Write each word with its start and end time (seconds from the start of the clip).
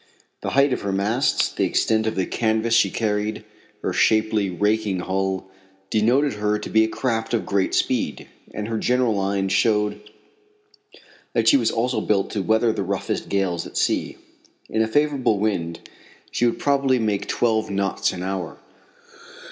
The 0.41 0.49
height 0.57 0.73
of 0.73 0.81
her 0.81 0.91
masts, 0.91 1.51
the 1.53 1.63
extent 1.65 2.07
of 2.07 2.15
the 2.15 2.25
canvas 2.25 2.73
she 2.73 2.89
carried, 2.89 3.45
her 3.83 3.93
shapely, 3.93 4.49
raking 4.49 5.01
hull, 5.01 5.51
denoted 5.91 6.33
her 6.33 6.57
to 6.57 6.69
be 6.71 6.83
a 6.83 6.87
craft 6.87 7.35
of 7.35 7.45
great 7.45 7.75
speed, 7.75 8.25
and 8.51 8.67
her 8.67 8.79
general 8.79 9.13
lines 9.13 9.53
showed 9.53 10.01
that 11.33 11.47
she 11.47 11.55
was 11.55 11.69
also 11.69 12.01
built 12.01 12.31
to 12.31 12.41
weather 12.41 12.73
the 12.73 12.81
roughest 12.81 13.29
gales 13.29 13.67
at 13.67 13.77
sea. 13.77 14.17
In 14.71 14.81
a 14.81 14.87
favorable 14.87 15.37
wind 15.37 15.81
she 16.31 16.47
would 16.47 16.57
probably 16.57 16.97
make 16.97 17.27
twelve 17.27 17.69
knots 17.69 18.11
an 18.11 18.23
hour. 18.23 18.57